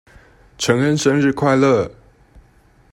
[0.57, 1.91] 承恩生日快樂！